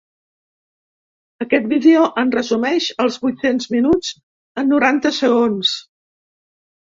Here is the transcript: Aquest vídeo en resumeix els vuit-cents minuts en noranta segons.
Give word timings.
Aquest 1.43 1.65
vídeo 1.73 2.05
en 2.21 2.31
resumeix 2.37 2.87
els 3.05 3.19
vuit-cents 3.25 3.69
minuts 3.75 4.09
en 4.61 4.71
noranta 4.75 5.11
segons. 5.19 5.75